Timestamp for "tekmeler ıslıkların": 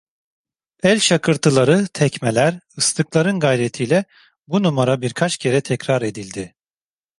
1.93-3.39